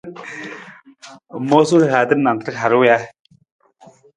[1.37, 2.97] Ng moosa rihaata nantar harung ja?